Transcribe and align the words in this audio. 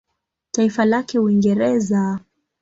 Taifa 0.51 0.85
lake 0.85 1.17
Uingereza. 1.19 2.19